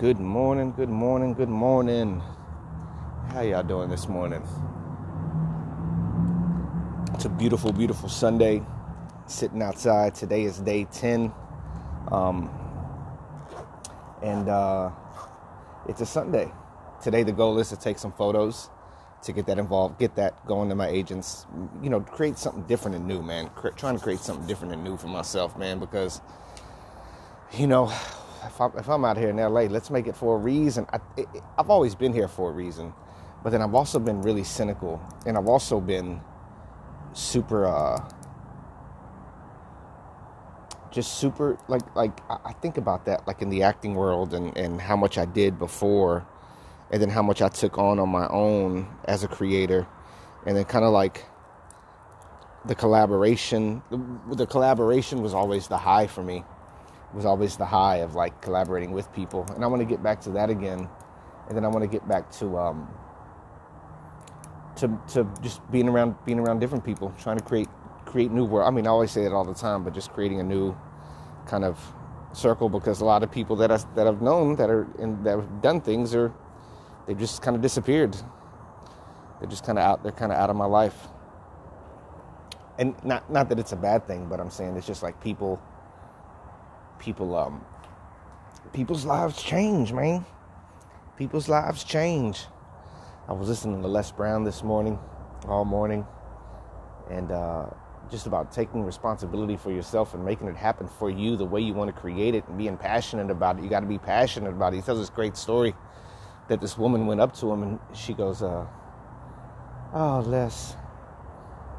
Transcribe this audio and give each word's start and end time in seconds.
Good 0.00 0.18
morning, 0.18 0.72
good 0.72 0.88
morning, 0.88 1.34
good 1.34 1.50
morning. 1.50 2.22
How 3.34 3.42
y'all 3.42 3.62
doing 3.62 3.90
this 3.90 4.08
morning? 4.08 4.42
It's 7.12 7.26
a 7.26 7.28
beautiful, 7.28 7.70
beautiful 7.70 8.08
Sunday. 8.08 8.62
Sitting 9.26 9.60
outside. 9.60 10.14
Today 10.14 10.44
is 10.44 10.58
day 10.60 10.86
10. 10.90 11.30
Um, 12.10 12.48
and 14.22 14.48
uh, 14.48 14.90
it's 15.86 16.00
a 16.00 16.06
Sunday. 16.06 16.50
Today, 17.02 17.22
the 17.22 17.32
goal 17.32 17.58
is 17.58 17.68
to 17.68 17.76
take 17.76 17.98
some 17.98 18.12
photos 18.12 18.70
to 19.24 19.32
get 19.32 19.44
that 19.48 19.58
involved, 19.58 19.98
get 19.98 20.16
that 20.16 20.46
going 20.46 20.70
to 20.70 20.74
my 20.74 20.88
agents. 20.88 21.44
You 21.82 21.90
know, 21.90 22.00
create 22.00 22.38
something 22.38 22.62
different 22.62 22.96
and 22.96 23.06
new, 23.06 23.20
man. 23.20 23.50
Cre- 23.50 23.76
trying 23.76 23.98
to 23.98 24.02
create 24.02 24.20
something 24.20 24.46
different 24.46 24.72
and 24.72 24.82
new 24.82 24.96
for 24.96 25.08
myself, 25.08 25.58
man, 25.58 25.78
because, 25.78 26.22
you 27.52 27.66
know, 27.66 27.92
if 28.44 28.60
I'm, 28.60 28.72
if 28.76 28.88
I'm 28.88 29.04
out 29.04 29.16
here 29.16 29.30
in 29.30 29.36
LA, 29.36 29.62
let's 29.62 29.90
make 29.90 30.06
it 30.06 30.16
for 30.16 30.36
a 30.36 30.38
reason. 30.38 30.86
I, 30.92 30.98
it, 31.16 31.28
I've 31.58 31.70
always 31.70 31.94
been 31.94 32.12
here 32.12 32.28
for 32.28 32.50
a 32.50 32.52
reason, 32.52 32.92
but 33.42 33.50
then 33.50 33.62
I've 33.62 33.74
also 33.74 33.98
been 33.98 34.22
really 34.22 34.44
cynical, 34.44 35.00
and 35.26 35.36
I've 35.36 35.48
also 35.48 35.80
been 35.80 36.20
super, 37.12 37.66
uh, 37.66 38.08
just 40.90 41.18
super 41.18 41.58
like 41.68 41.82
like 41.94 42.18
I 42.28 42.52
think 42.54 42.76
about 42.76 43.04
that 43.06 43.26
like 43.26 43.42
in 43.42 43.50
the 43.50 43.62
acting 43.62 43.94
world 43.94 44.34
and 44.34 44.56
and 44.56 44.80
how 44.80 44.96
much 44.96 45.18
I 45.18 45.24
did 45.24 45.56
before 45.58 46.26
and 46.90 47.00
then 47.00 47.08
how 47.08 47.22
much 47.22 47.40
I 47.40 47.48
took 47.48 47.78
on 47.78 47.98
on 47.98 48.08
my 48.08 48.26
own 48.28 48.88
as 49.04 49.22
a 49.22 49.28
creator, 49.28 49.86
and 50.46 50.56
then 50.56 50.64
kind 50.64 50.84
of 50.84 50.92
like 50.92 51.24
the 52.64 52.74
collaboration. 52.74 53.82
The 54.32 54.46
collaboration 54.46 55.22
was 55.22 55.34
always 55.34 55.68
the 55.68 55.78
high 55.78 56.06
for 56.06 56.22
me. 56.22 56.44
Was 57.14 57.24
always 57.26 57.56
the 57.56 57.66
high 57.66 57.98
of 57.98 58.14
like 58.14 58.40
collaborating 58.42 58.92
with 58.92 59.12
people, 59.12 59.46
and 59.54 59.64
I 59.64 59.66
want 59.68 59.80
to 59.80 59.86
get 59.86 60.02
back 60.02 60.20
to 60.22 60.30
that 60.32 60.50
again, 60.50 60.88
and 61.48 61.56
then 61.56 61.64
I 61.64 61.68
want 61.68 61.82
to 61.82 61.88
get 61.88 62.06
back 62.08 62.30
to 62.32 62.58
um, 62.58 62.88
to 64.76 64.88
to 65.14 65.26
just 65.42 65.60
being 65.72 65.88
around 65.88 66.16
being 66.24 66.38
around 66.38 66.60
different 66.60 66.84
people, 66.84 67.12
trying 67.18 67.38
to 67.38 67.44
create 67.44 67.68
create 68.06 68.30
new 68.30 68.44
world. 68.44 68.68
I 68.68 68.70
mean, 68.70 68.86
I 68.86 68.90
always 68.90 69.10
say 69.10 69.24
it 69.24 69.32
all 69.32 69.44
the 69.44 69.54
time, 69.54 69.84
but 69.84 69.94
just 69.94 70.12
creating 70.12 70.40
a 70.40 70.44
new 70.44 70.76
kind 71.46 71.64
of 71.64 71.78
circle 72.32 72.68
because 72.68 73.00
a 73.00 73.04
lot 73.04 73.22
of 73.22 73.30
people 73.30 73.56
that 73.56 73.70
I, 73.72 73.78
that 73.96 74.06
I've 74.06 74.22
known 74.22 74.56
that 74.56 74.70
are 74.70 74.86
in, 74.98 75.22
that 75.24 75.36
have 75.36 75.62
done 75.62 75.80
things 75.80 76.14
are 76.14 76.32
they 77.06 77.14
just 77.14 77.42
kind 77.42 77.56
of 77.56 77.62
disappeared. 77.62 78.16
They're 79.40 79.48
just 79.48 79.64
kind 79.64 79.78
of 79.78 79.84
out. 79.84 80.02
They're 80.02 80.12
kind 80.12 80.32
of 80.32 80.38
out 80.38 80.50
of 80.50 80.56
my 80.56 80.66
life. 80.66 81.08
And 82.78 82.94
not 83.04 83.30
not 83.30 83.48
that 83.48 83.58
it's 83.58 83.72
a 83.72 83.76
bad 83.76 84.06
thing, 84.06 84.26
but 84.26 84.40
I'm 84.40 84.50
saying 84.50 84.76
it's 84.76 84.86
just 84.86 85.02
like 85.02 85.20
people. 85.20 85.62
People 87.00 87.34
um. 87.34 87.64
People's 88.72 89.04
lives 89.04 89.42
change, 89.42 89.92
man. 89.92 90.24
People's 91.16 91.48
lives 91.48 91.82
change. 91.82 92.44
I 93.26 93.32
was 93.32 93.48
listening 93.48 93.82
to 93.82 93.88
Les 93.88 94.12
Brown 94.12 94.44
this 94.44 94.62
morning, 94.62 94.98
all 95.46 95.64
morning, 95.64 96.06
and 97.10 97.32
uh, 97.32 97.66
just 98.10 98.26
about 98.26 98.52
taking 98.52 98.84
responsibility 98.84 99.56
for 99.56 99.70
yourself 99.72 100.14
and 100.14 100.24
making 100.24 100.48
it 100.48 100.56
happen 100.56 100.86
for 100.86 101.10
you 101.10 101.36
the 101.36 101.44
way 101.44 101.60
you 101.60 101.72
want 101.72 101.94
to 101.94 102.00
create 102.00 102.34
it 102.34 102.46
and 102.48 102.58
being 102.58 102.76
passionate 102.76 103.30
about 103.30 103.58
it. 103.58 103.64
You 103.64 103.70
got 103.70 103.80
to 103.80 103.86
be 103.86 103.98
passionate 103.98 104.50
about 104.50 104.74
it. 104.74 104.76
He 104.76 104.82
tells 104.82 104.98
this 104.98 105.10
great 105.10 105.36
story 105.36 105.74
that 106.48 106.60
this 106.60 106.76
woman 106.76 107.06
went 107.06 107.20
up 107.20 107.34
to 107.36 107.50
him 107.50 107.62
and 107.62 107.78
she 107.94 108.12
goes, 108.12 108.42
uh, 108.42 108.66
"Oh, 109.94 110.20
Les, 110.26 110.76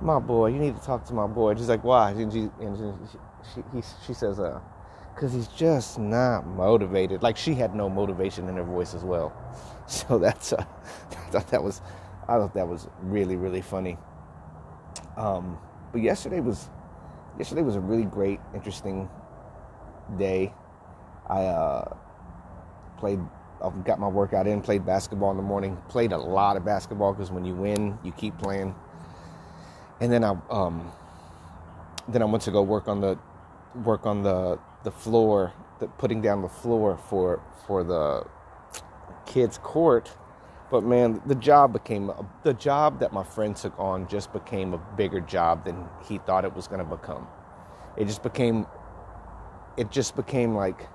my 0.02 0.20
boy, 0.20 0.48
you 0.48 0.60
need 0.60 0.76
to 0.76 0.82
talk 0.82 1.06
to 1.06 1.14
my 1.14 1.28
boy." 1.28 1.54
She's 1.56 1.70
like, 1.70 1.84
"Why?" 1.84 2.12
And 2.12 2.34
she, 2.34 2.50
and 2.60 2.78
she, 2.78 3.18
she, 3.54 3.64
he, 3.76 3.84
she 4.08 4.14
says, 4.14 4.40
"Uh, 4.40 4.60
because 5.14 5.34
he's 5.34 5.48
just 5.50 6.00
not 6.00 6.46
motivated." 6.46 7.24
Like 7.24 7.38
she 7.38 7.54
had 7.54 7.76
no 7.76 7.90
motivation 7.90 8.50
in 8.50 8.56
her 8.58 8.64
voice 8.64 8.94
as 8.94 9.04
well. 9.04 9.34
So 9.88 10.18
that's, 10.20 10.54
uh, 10.54 10.64
I 11.12 11.16
thought 11.32 11.48
that 11.50 11.62
was, 11.62 11.82
I 12.24 12.38
thought 12.38 12.54
that 12.54 12.66
was 12.66 12.88
really, 13.02 13.36
really 13.36 13.60
funny. 13.60 13.98
Um, 15.18 15.58
but 15.92 16.02
yesterday 16.02 16.40
was, 16.40 16.70
yesterday 17.38 17.62
was 17.62 17.76
a 17.76 17.82
really 17.82 18.06
great, 18.06 18.40
interesting 18.54 19.10
day. 20.18 20.54
I 21.30 21.44
uh, 21.44 21.98
played 22.98 23.20
got 23.86 24.00
my 24.00 24.08
workout 24.08 24.48
in, 24.48 24.62
played 24.62 24.86
basketball 24.86 25.32
in 25.32 25.38
the 25.38 25.44
morning, 25.44 25.78
played 25.88 26.12
a 26.12 26.18
lot 26.18 26.58
of 26.58 26.66
basketball 26.66 27.14
because 27.14 27.32
when 27.32 27.46
you 27.46 27.54
win, 27.54 27.98
you 28.04 28.12
keep 28.14 28.38
playing. 28.38 28.74
And 30.00 30.12
then 30.12 30.24
I 30.24 30.36
um, 30.50 30.92
then 32.08 32.22
I 32.22 32.26
went 32.26 32.44
to 32.44 32.52
go 32.52 32.64
work 32.64 32.88
on 32.88 33.02
the 33.02 33.20
work 33.84 34.06
on 34.06 34.24
the 34.24 34.58
the 34.84 34.92
floor, 34.92 35.54
the, 35.80 35.88
putting 35.88 36.22
down 36.22 36.42
the 36.42 36.50
floor 36.50 36.98
for 37.10 37.42
for 37.68 37.84
the 37.84 38.26
kids 39.26 39.58
court. 39.58 40.12
But 40.72 40.84
man, 40.84 41.22
the 41.26 41.36
job 41.36 41.74
became 41.74 42.12
the 42.44 42.54
job 42.54 43.00
that 43.02 43.12
my 43.14 43.24
friend 43.24 43.56
took 43.56 43.78
on 43.80 44.08
just 44.08 44.32
became 44.34 44.74
a 44.74 44.78
bigger 44.78 45.20
job 45.20 45.66
than 45.66 45.86
he 46.08 46.18
thought 46.20 46.46
it 46.46 46.56
was 46.56 46.68
going 46.68 46.80
to 46.80 46.86
become. 46.86 47.28
It 47.98 48.06
just 48.06 48.24
became 48.24 48.66
it 49.78 49.92
just 49.92 50.16
became 50.16 50.56
like 50.56 50.88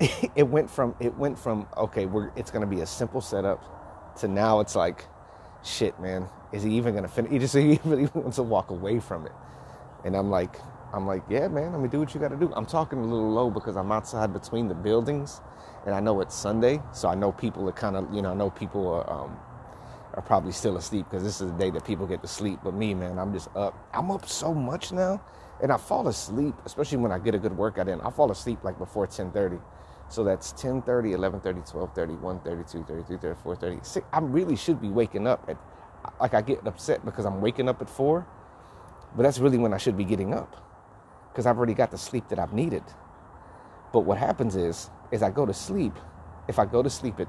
it 0.36 0.48
went 0.48 0.70
from 0.70 0.94
it 1.00 1.16
went 1.16 1.38
from 1.38 1.66
okay, 1.76 2.06
we're 2.06 2.30
it's 2.36 2.50
gonna 2.50 2.66
be 2.66 2.80
a 2.80 2.86
simple 2.86 3.20
setup 3.20 4.16
to 4.20 4.28
now 4.28 4.60
it's 4.60 4.76
like, 4.76 5.06
shit, 5.64 5.98
man, 6.00 6.28
is 6.52 6.62
he 6.62 6.76
even 6.76 6.94
gonna 6.94 7.08
finish? 7.08 7.32
He 7.32 7.38
just 7.38 7.54
he 7.56 7.80
really 7.84 8.08
wants 8.14 8.36
to 8.36 8.42
walk 8.42 8.70
away 8.70 9.00
from 9.00 9.26
it, 9.26 9.32
and 10.04 10.16
I'm 10.16 10.30
like, 10.30 10.56
I'm 10.92 11.06
like, 11.06 11.22
yeah, 11.28 11.48
man, 11.48 11.74
I 11.74 11.78
mean, 11.78 11.88
do 11.88 12.00
what 12.00 12.14
you 12.14 12.20
got 12.20 12.28
to 12.28 12.36
do. 12.36 12.52
I'm 12.54 12.64
talking 12.66 12.98
a 12.98 13.02
little 13.02 13.30
low 13.30 13.50
because 13.50 13.76
I'm 13.76 13.92
outside 13.92 14.32
between 14.32 14.68
the 14.68 14.74
buildings, 14.74 15.40
and 15.84 15.94
I 15.94 16.00
know 16.00 16.20
it's 16.20 16.34
Sunday, 16.34 16.80
so 16.92 17.08
I 17.08 17.14
know 17.14 17.32
people 17.32 17.68
are 17.68 17.72
kind 17.72 17.96
of, 17.96 18.12
you 18.12 18.22
know, 18.22 18.30
I 18.30 18.34
know 18.34 18.50
people 18.50 18.88
are 18.88 19.10
um, 19.10 19.36
are 20.14 20.22
probably 20.22 20.52
still 20.52 20.78
asleep 20.78 21.06
because 21.10 21.22
this 21.22 21.40
is 21.40 21.52
the 21.52 21.58
day 21.58 21.70
that 21.70 21.84
people 21.84 22.06
get 22.06 22.22
to 22.22 22.28
sleep. 22.28 22.60
But 22.64 22.74
me, 22.74 22.94
man, 22.94 23.18
I'm 23.18 23.32
just 23.32 23.48
up. 23.54 23.74
I'm 23.92 24.10
up 24.10 24.26
so 24.26 24.54
much 24.54 24.90
now, 24.90 25.20
and 25.62 25.70
I 25.70 25.76
fall 25.76 26.08
asleep, 26.08 26.54
especially 26.64 26.98
when 26.98 27.12
I 27.12 27.18
get 27.18 27.34
a 27.34 27.38
good 27.38 27.56
workout 27.56 27.88
in. 27.88 28.00
I 28.00 28.10
fall 28.10 28.30
asleep 28.30 28.64
like 28.64 28.78
before 28.78 29.06
10:30 29.06 29.60
so 30.10 30.24
that's 30.24 30.52
10 30.52 30.82
30, 30.82 31.12
11 31.12 31.40
30, 31.40 31.60
12 31.70 31.94
30, 31.94 32.14
1 32.14 32.40
32, 32.40 32.84
33, 32.84 33.16
34, 33.18 33.56
30. 33.56 34.00
I 34.10 34.18
really 34.20 34.56
should 34.56 34.80
be 34.80 34.88
waking 34.88 35.26
up 35.26 35.44
at, 35.48 35.58
like, 36.18 36.32
I 36.32 36.40
get 36.40 36.66
upset 36.66 37.04
because 37.04 37.26
I'm 37.26 37.42
waking 37.42 37.68
up 37.68 37.82
at 37.82 37.90
4, 37.90 38.26
but 39.14 39.22
that's 39.22 39.38
really 39.38 39.58
when 39.58 39.74
I 39.74 39.76
should 39.76 39.98
be 39.98 40.04
getting 40.04 40.32
up 40.32 40.67
because 41.38 41.46
I've 41.46 41.56
already 41.56 41.74
got 41.74 41.92
the 41.92 41.98
sleep 41.98 42.26
that 42.30 42.40
I've 42.40 42.52
needed. 42.52 42.82
But 43.92 44.00
what 44.00 44.18
happens 44.18 44.56
is, 44.56 44.90
is 45.12 45.22
I 45.22 45.30
go 45.30 45.46
to 45.46 45.54
sleep. 45.54 45.92
If 46.48 46.58
I 46.58 46.66
go 46.66 46.82
to 46.82 46.90
sleep, 46.90 47.20
it, 47.20 47.28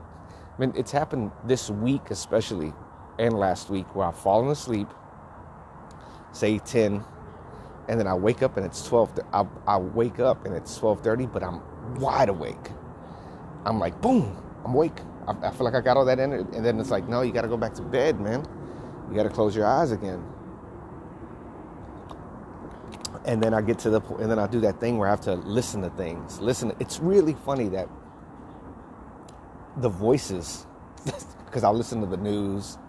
I 0.58 0.60
mean, 0.60 0.74
it's 0.76 0.92
happened 0.92 1.30
this 1.46 1.70
week 1.70 2.10
especially, 2.10 2.74
and 3.20 3.38
last 3.38 3.70
week 3.70 3.86
where 3.96 4.08
I've 4.08 4.18
fallen 4.18 4.50
asleep, 4.50 4.88
say 6.32 6.58
10, 6.58 7.04
and 7.88 8.00
then 8.00 8.08
I 8.08 8.16
wake 8.16 8.42
up 8.42 8.58
and 8.58 8.66
it's 8.66 8.84
12. 8.88 9.20
I, 9.32 9.46
I 9.68 9.78
wake 9.78 10.20
up 10.20 10.44
and 10.44 10.56
it's 10.56 10.80
12:30, 10.80 11.32
but 11.32 11.44
I'm 11.44 11.62
wide 12.00 12.30
awake. 12.30 12.72
I'm 13.64 13.78
like, 13.78 14.02
boom, 14.02 14.36
I'm 14.66 14.74
awake. 14.74 15.02
I, 15.28 15.50
I 15.50 15.52
feel 15.52 15.66
like 15.66 15.76
I 15.76 15.82
got 15.82 15.98
all 15.98 16.06
that 16.06 16.18
energy. 16.20 16.50
And 16.58 16.66
then 16.66 16.80
it's 16.80 16.90
like, 16.90 17.08
no, 17.08 17.22
you 17.22 17.32
got 17.32 17.44
to 17.44 17.48
go 17.48 17.58
back 17.58 17.76
to 17.76 17.84
bed, 17.84 18.20
man. 18.20 18.44
You 19.08 19.16
got 19.16 19.24
to 19.24 19.30
close 19.30 19.56
your 19.56 19.68
eyes 19.68 19.92
again. 19.92 20.26
And 23.30 23.44
then 23.44 23.54
I 23.54 23.62
get 23.62 23.78
to 23.82 23.92
the 23.92 24.02
point, 24.02 24.24
and 24.24 24.32
then 24.32 24.40
I 24.40 24.48
do 24.48 24.60
that 24.62 24.80
thing 24.80 24.98
where 24.98 25.08
I 25.08 25.12
have 25.12 25.22
to 25.22 25.36
listen 25.36 25.84
to 25.84 25.92
things. 25.92 26.40
Listen, 26.40 26.76
it's 26.80 27.00
really 27.00 27.36
funny 27.46 27.70
that 27.70 27.88
the 29.78 29.88
voices, 29.90 30.66
because 31.46 31.64
I 31.64 31.70
listen 31.70 32.02
to 32.02 32.08
the 32.08 32.18
news, 32.18 32.80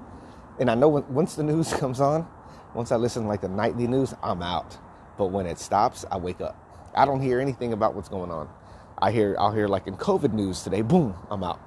and 0.59 0.71
I 0.71 0.75
know 0.75 0.89
when, 0.89 1.13
once 1.13 1.35
the 1.35 1.43
news 1.43 1.71
comes 1.75 2.01
on, 2.01 2.27
once 2.75 2.91
I 2.91 2.97
listen 2.97 3.25
to 3.25 3.29
like 3.29 3.43
the 3.43 3.51
nightly 3.51 3.87
news, 3.87 4.15
I'm 4.23 4.43
out. 4.43 4.79
But 5.19 5.27
when 5.27 5.45
it 5.45 5.59
stops, 5.59 6.07
I 6.11 6.17
wake 6.17 6.41
up. 6.41 6.57
I 6.95 7.05
don't 7.05 7.21
hear 7.21 7.39
anything 7.39 7.75
about 7.75 7.95
what's 7.95 8.09
going 8.09 8.31
on. 8.31 8.49
I 8.97 9.13
hear 9.13 9.37
I'll 9.39 9.53
hear 9.53 9.69
like 9.69 9.89
in 9.89 9.97
COVID 9.99 10.33
news 10.33 10.63
today, 10.63 10.81
boom, 10.81 11.17
I'm 11.31 11.45
out. 11.45 11.61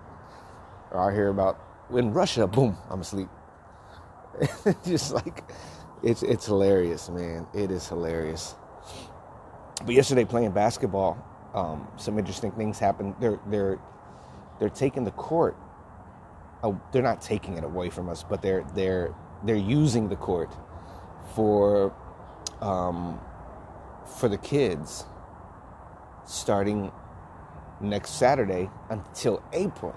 Or 0.89 1.11
I 1.11 1.13
hear 1.13 1.27
about 1.29 1.61
in 1.95 2.11
Russia, 2.11 2.47
boom, 2.47 2.75
I'm 2.89 3.01
asleep. 3.01 3.29
Just 4.83 5.13
like 5.13 5.43
it's 6.01 6.23
it's 6.23 6.47
hilarious, 6.47 7.07
man. 7.09 7.45
It 7.53 7.69
is 7.69 7.87
hilarious. 7.87 8.55
But 9.85 9.95
yesterday 9.95 10.25
playing 10.25 10.51
basketball, 10.51 11.17
um, 11.53 11.87
some 11.97 12.17
interesting 12.19 12.51
things 12.51 12.79
happened. 12.79 13.15
They're 13.19 13.39
they're 13.47 13.79
they're 14.59 14.69
taking 14.69 15.03
the 15.03 15.11
court. 15.11 15.57
They're 16.91 17.03
not 17.03 17.21
taking 17.21 17.57
it 17.57 17.63
away 17.63 17.89
from 17.89 18.09
us, 18.09 18.23
but 18.23 18.41
they're 18.41 18.63
they're 18.75 19.13
they're 19.43 19.55
using 19.55 20.09
the 20.09 20.15
court 20.15 20.51
for 21.35 21.93
um, 22.61 23.19
for 24.19 24.29
the 24.29 24.37
kids 24.37 25.05
starting 26.25 26.91
next 27.81 28.11
Saturday 28.11 28.69
until 28.89 29.43
April. 29.53 29.95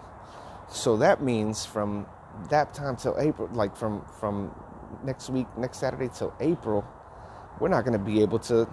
So 0.69 0.97
that 0.99 1.23
means 1.23 1.65
from 1.65 2.07
that 2.51 2.75
time 2.75 2.97
till 2.97 3.17
April, 3.19 3.49
like 3.53 3.77
from 3.77 4.05
from 4.21 4.55
next 5.05 5.31
week, 5.31 5.47
next 5.57 5.79
Saturday 5.79 6.11
till 6.15 6.35
April, 6.41 6.85
we're 7.61 7.69
not 7.69 7.85
going 7.85 7.99
to 7.99 8.05
be 8.05 8.23
able 8.23 8.41
to 8.41 8.69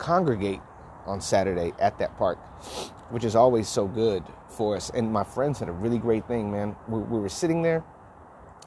congregate 0.00 0.60
on 1.06 1.20
Saturday 1.20 1.72
at 1.78 1.98
that 1.98 2.16
park, 2.16 2.38
which 3.10 3.22
is 3.22 3.36
always 3.36 3.68
so 3.68 3.86
good 3.86 4.24
for 4.48 4.74
us. 4.74 4.90
And 4.90 5.12
my 5.12 5.22
friend 5.22 5.56
said 5.56 5.68
a 5.68 5.72
really 5.72 5.98
great 5.98 6.26
thing, 6.26 6.50
man. 6.50 6.74
We, 6.88 7.00
we 7.00 7.20
were 7.20 7.28
sitting 7.28 7.62
there. 7.62 7.84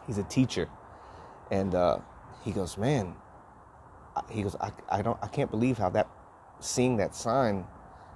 He's 0.07 0.17
a 0.19 0.23
teacher, 0.23 0.69
and 1.51 1.73
uh, 1.75 1.99
he 2.43 2.51
goes, 2.51 2.77
"Man," 2.77 3.15
he 4.29 4.43
goes, 4.43 4.55
I, 4.61 4.71
"I 4.89 5.01
don't, 5.01 5.17
I 5.21 5.27
can't 5.27 5.49
believe 5.49 5.77
how 5.77 5.89
that 5.91 6.07
seeing 6.59 6.97
that 6.97 7.15
sign 7.15 7.65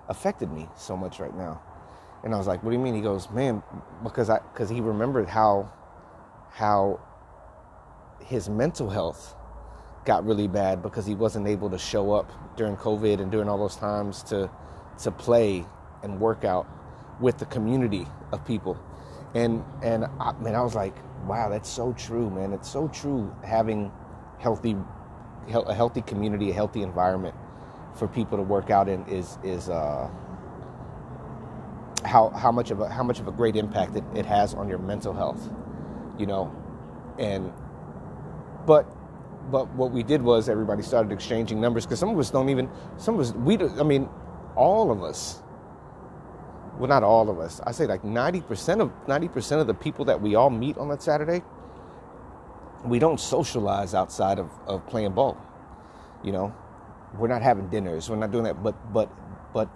affected 0.08 0.52
me 0.52 0.70
so 0.78 0.96
much 0.96 1.20
right 1.20 1.36
now." 1.36 1.62
And 2.24 2.34
I 2.36 2.38
was 2.38 2.48
like, 2.48 2.62
"What 2.64 2.72
do 2.72 2.78
you 2.78 2.84
mean?" 2.84 2.94
He 2.94 3.02
goes, 3.02 3.30
"Man, 3.32 3.64
because 4.04 4.30
I, 4.30 4.40
because 4.54 4.70
he 4.70 4.82
remembered 4.82 5.28
how, 5.28 5.72
how 6.52 7.00
his 8.20 8.50
mental 8.50 8.90
health." 8.90 9.37
Got 10.08 10.26
really 10.26 10.48
bad 10.48 10.82
because 10.82 11.06
he 11.06 11.14
wasn't 11.14 11.46
able 11.46 11.70
to 11.70 11.78
show 11.78 12.14
up 12.14 12.32
during 12.56 12.78
COVID 12.78 13.20
and 13.20 13.30
during 13.30 13.50
all 13.50 13.58
those 13.60 13.76
times 13.76 14.24
to 14.24 14.50
to 15.00 15.12
play 15.12 15.66
and 16.02 16.20
work 16.20 16.46
out 16.46 16.66
with 17.20 17.38
the 17.38 17.46
community 17.46 18.08
of 18.32 18.44
people. 18.46 18.80
And 19.36 19.64
and 19.84 20.06
I, 20.20 20.32
man, 20.40 20.56
I 20.56 20.62
was 20.62 20.76
like, 20.76 20.96
wow, 21.28 21.50
that's 21.50 21.70
so 21.70 21.92
true, 21.94 22.30
man. 22.30 22.54
It's 22.54 22.72
so 22.72 22.88
true 22.88 23.36
having 23.44 23.92
healthy 24.40 24.78
a 25.50 25.74
healthy 25.74 26.02
community, 26.02 26.52
a 26.52 26.54
healthy 26.54 26.84
environment 26.84 27.36
for 27.96 28.08
people 28.08 28.38
to 28.38 28.44
work 28.44 28.70
out 28.70 28.88
in 28.88 29.06
is 29.08 29.38
is 29.44 29.68
uh, 29.70 30.10
how 32.06 32.30
how 32.30 32.52
much 32.52 32.72
of 32.72 32.80
a 32.80 32.90
how 32.90 33.04
much 33.04 33.20
of 33.20 33.28
a 33.28 33.32
great 33.32 33.58
impact 33.58 33.98
it, 33.98 34.06
it 34.16 34.26
has 34.26 34.54
on 34.54 34.70
your 34.70 34.80
mental 34.80 35.14
health, 35.14 35.50
you 36.18 36.26
know, 36.26 36.50
and 37.20 37.52
but 38.66 38.97
but 39.52 39.68
what 39.76 39.92
we 39.92 40.04
did 40.04 40.22
was 40.22 40.50
everybody 40.50 40.84
started 40.84 41.12
exchanging 41.12 41.62
numbers 41.62 41.86
because 41.86 42.00
some 42.00 42.10
of 42.10 42.20
us 42.20 42.30
don't 42.30 42.50
even 42.50 42.70
some 42.98 43.16
of 43.16 43.22
us 43.22 43.34
we 43.34 43.58
I 43.58 43.84
mean 43.84 44.10
all 44.56 44.92
of 44.92 45.04
us 45.04 45.42
well 46.78 46.90
not 46.90 47.04
all 47.04 47.30
of 47.30 47.40
us 47.40 47.62
I 47.66 47.72
say 47.72 47.86
like 47.88 48.04
90% 48.04 48.82
of 48.82 48.92
90% 49.08 49.62
of 49.62 49.68
the 49.68 49.74
people 49.74 50.06
that 50.06 50.22
we 50.22 50.36
all 50.36 50.50
meet 50.50 50.78
on 50.78 50.90
that 50.90 51.02
Saturday 51.02 51.44
we 52.86 53.00
don't 53.00 53.20
socialize 53.20 53.94
outside 53.94 54.40
of, 54.40 54.50
of 54.68 54.86
playing 54.88 55.14
ball 55.14 55.38
you 56.24 56.32
know? 56.32 56.54
We're 57.18 57.28
not 57.28 57.42
having 57.42 57.70
dinners 57.70 58.10
we're 58.10 58.18
not 58.18 58.32
doing 58.32 58.46
that 58.46 58.62
but 58.64 58.76
but 58.94 59.10
but 59.54 59.70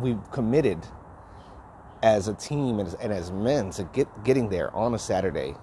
we've 0.00 0.30
committed 0.32 0.78
as 2.02 2.28
a 2.28 2.34
team 2.34 2.78
and 2.78 2.88
as, 2.88 2.94
and 2.94 3.12
as 3.12 3.30
men 3.30 3.70
to 3.72 3.84
get 3.84 4.24
getting 4.24 4.48
there 4.48 4.74
on 4.74 4.94
a 4.94 4.98
Saturday 4.98 5.54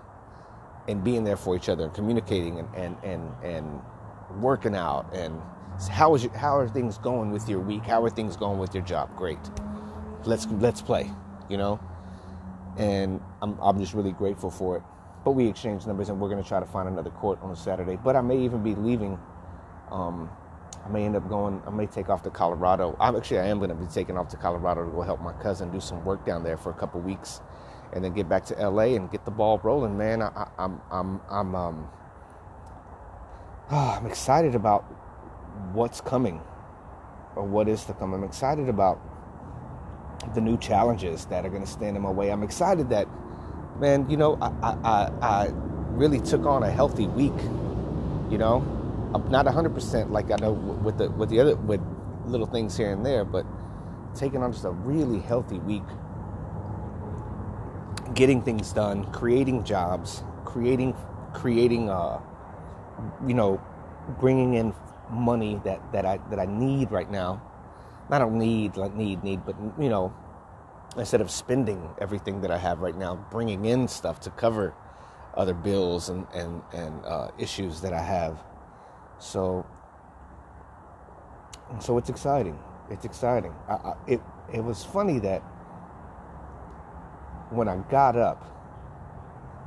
and 0.88 1.04
being 1.04 1.24
there 1.24 1.38
for 1.38 1.56
each 1.56 1.70
other 1.70 1.86
and 1.86 1.94
communicating 1.94 2.60
and 2.60 2.76
and 2.76 2.98
and, 3.04 3.34
and 3.44 3.82
working 4.42 4.76
out 4.76 5.14
and 5.14 5.42
how 5.92 6.16
is 6.16 6.24
your, 6.24 6.34
how 6.34 6.58
are 6.58 6.68
things 6.68 6.98
going 6.98 7.32
with 7.32 7.48
your 7.48 7.60
week? 7.60 7.84
How 7.84 8.04
are 8.04 8.10
things 8.10 8.36
going 8.36 8.58
with 8.58 8.74
your 8.74 8.84
job? 8.84 9.16
Great. 9.16 9.38
Let's 10.26 10.48
let's 10.48 10.82
play, 10.82 11.12
you 11.50 11.58
know. 11.58 11.80
And 12.78 13.22
I'm 13.42 13.60
I'm 13.62 13.80
just 13.80 13.94
really 13.94 14.12
grateful 14.12 14.50
for 14.50 14.78
it. 14.78 14.84
But 15.24 15.32
we 15.32 15.48
exchanged 15.48 15.86
numbers, 15.88 16.10
and 16.10 16.20
we're 16.20 16.30
going 16.30 16.42
to 16.42 16.48
try 16.48 16.60
to 16.60 16.66
find 16.66 16.88
another 16.88 17.10
court 17.12 17.40
on 17.42 17.56
Saturday. 17.56 17.98
But 18.04 18.16
I 18.16 18.22
may 18.22 18.40
even 18.40 18.64
be 18.64 18.76
leaving. 18.76 19.20
Um, 19.92 20.30
I 20.86 20.90
may 20.90 21.06
end 21.06 21.16
up 21.16 21.30
going. 21.30 21.62
I 21.68 21.70
may 21.70 21.86
take 21.86 22.10
off 22.10 22.24
to 22.24 22.30
Colorado. 22.30 22.96
I'm 23.00 23.16
actually 23.16 23.40
I 23.40 23.48
am 23.48 23.60
going 23.60 23.70
to 23.70 23.76
be 23.76 23.86
taking 23.88 24.18
off 24.18 24.30
to 24.30 24.38
Colorado 24.38 24.86
to 24.86 24.92
go 24.92 25.02
help 25.02 25.22
my 25.22 25.34
cousin 25.34 25.72
do 25.72 25.80
some 25.80 26.04
work 26.06 26.26
down 26.26 26.44
there 26.44 26.58
for 26.58 26.72
a 26.72 26.74
couple 26.74 27.02
weeks 27.02 27.42
and 27.94 28.04
then 28.04 28.14
get 28.14 28.28
back 28.28 28.46
to 28.46 28.70
LA 28.70 28.96
and 28.96 29.10
get 29.12 29.26
the 29.26 29.32
ball 29.32 29.60
rolling, 29.64 29.98
man. 29.98 30.22
I, 30.22 30.28
am 30.28 30.48
I'm, 30.58 30.82
I'm, 30.92 31.22
I'm, 31.30 31.56
um, 31.56 31.90
oh, 33.72 33.98
I'm 34.00 34.06
excited 34.06 34.56
about 34.56 34.84
what's 35.74 36.02
coming 36.02 36.42
or 37.36 37.44
what 37.44 37.68
is 37.68 37.86
to 37.86 37.94
come. 37.94 38.14
I'm 38.14 38.24
excited 38.24 38.70
about 38.70 39.00
the 40.34 40.42
new 40.42 40.58
challenges 40.58 41.26
that 41.26 41.46
are 41.46 41.50
going 41.50 41.64
to 41.64 41.70
stand 41.70 41.96
in 41.96 42.02
my 42.02 42.10
way. 42.12 42.32
I'm 42.32 42.44
excited 42.44 42.90
that, 42.90 43.08
man, 43.80 44.10
you 44.10 44.18
know, 44.18 44.38
I, 44.42 44.76
I, 44.84 45.12
I 45.22 45.52
really 45.92 46.20
took 46.20 46.46
on 46.46 46.64
a 46.64 46.72
healthy 46.72 47.08
week, 47.08 47.38
you 48.30 48.38
know, 48.38 48.58
I'm 49.14 49.30
not 49.32 49.46
100% 49.46 50.12
like 50.12 50.32
I 50.32 50.36
know 50.36 50.52
with 50.52 50.98
the, 50.98 51.10
with 51.12 51.30
the 51.30 51.40
other, 51.40 51.56
with 51.56 51.82
little 52.26 52.48
things 52.48 52.76
here 52.76 52.92
and 52.92 53.06
there, 53.06 53.24
but 53.24 53.46
taking 54.16 54.44
on 54.44 54.52
just 54.52 54.66
a 54.66 54.72
really 54.72 55.20
healthy 55.20 55.60
week 55.60 55.84
getting 58.18 58.42
things 58.42 58.74
done, 58.74 59.06
creating 59.14 59.64
jobs, 59.64 60.24
creating 60.44 60.96
creating 61.34 61.90
uh, 61.90 62.20
you 63.28 63.36
know, 63.36 63.62
bringing 64.20 64.56
in 64.56 64.74
money 65.12 65.62
that 65.64 65.82
that 65.94 66.06
I 66.06 66.20
that 66.30 66.40
I 66.40 66.46
need 66.46 66.92
right 66.92 67.10
now. 67.10 67.42
I 68.10 68.20
don't 68.20 68.40
need 68.40 68.78
like 68.78 68.96
need 68.96 69.24
need, 69.24 69.46
but 69.46 69.56
you 69.80 69.90
know, 69.90 70.14
instead 70.98 71.22
of 71.22 71.30
spending 71.30 71.90
everything 72.02 72.42
that 72.42 72.52
I 72.52 72.58
have 72.58 72.80
right 72.80 72.98
now, 72.98 73.16
bringing 73.32 73.66
in 73.66 73.88
stuff 73.88 74.20
to 74.22 74.32
cover 74.32 74.74
other 75.36 75.54
bills 75.54 76.10
and 76.10 76.26
and 76.34 76.64
and 76.74 77.06
uh, 77.06 77.30
issues 77.38 77.82
that 77.82 77.94
I 77.94 78.02
have. 78.02 78.44
So 79.20 79.66
so 81.80 81.98
it's 82.00 82.10
exciting. 82.10 82.58
It's 82.90 83.06
exciting. 83.06 83.54
I, 83.70 83.74
I, 83.74 83.94
it 84.08 84.22
it 84.52 84.64
was 84.64 84.84
funny 84.84 85.20
that 85.20 85.44
when 87.50 87.68
I 87.68 87.78
got 87.90 88.16
up, 88.16 88.44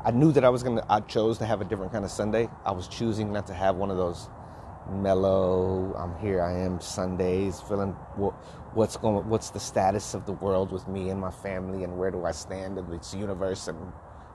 I 0.04 0.10
knew 0.10 0.32
that 0.32 0.44
I 0.44 0.48
was 0.48 0.62
gonna. 0.62 0.84
I 0.88 1.00
chose 1.00 1.38
to 1.38 1.46
have 1.46 1.60
a 1.60 1.64
different 1.64 1.92
kind 1.92 2.04
of 2.04 2.10
Sunday. 2.10 2.48
I 2.64 2.72
was 2.72 2.88
choosing 2.88 3.32
not 3.32 3.46
to 3.48 3.54
have 3.54 3.76
one 3.76 3.90
of 3.90 3.96
those 3.96 4.28
mellow. 4.90 5.94
I'm 5.94 6.18
here. 6.24 6.42
I 6.42 6.58
am 6.58 6.80
Sundays, 6.80 7.60
feeling 7.60 7.90
what, 8.16 8.32
what's 8.74 8.96
going. 8.96 9.28
What's 9.28 9.50
the 9.50 9.60
status 9.60 10.14
of 10.14 10.24
the 10.24 10.32
world 10.32 10.72
with 10.72 10.88
me 10.88 11.10
and 11.10 11.20
my 11.20 11.30
family, 11.30 11.84
and 11.84 11.98
where 11.98 12.10
do 12.10 12.24
I 12.24 12.32
stand 12.32 12.78
in 12.78 12.90
this 12.90 13.14
universe, 13.14 13.68
and 13.68 13.78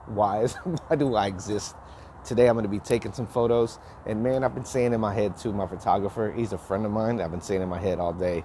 why 0.06 0.42
is 0.42 0.54
why 0.88 0.96
do 0.96 1.14
I 1.16 1.26
exist? 1.26 1.74
Today 2.24 2.48
I'm 2.48 2.60
to 2.60 2.68
be 2.68 2.80
taking 2.80 3.12
some 3.12 3.26
photos, 3.26 3.78
and 4.06 4.22
man, 4.22 4.44
I've 4.44 4.54
been 4.54 4.64
saying 4.64 4.92
in 4.92 5.00
my 5.00 5.14
head 5.14 5.36
too. 5.36 5.52
My 5.52 5.66
photographer, 5.66 6.32
he's 6.36 6.52
a 6.52 6.58
friend 6.58 6.84
of 6.84 6.92
mine. 6.92 7.20
I've 7.20 7.30
been 7.30 7.40
saying 7.40 7.62
in 7.62 7.68
my 7.68 7.80
head 7.80 7.98
all 7.98 8.12
day 8.12 8.44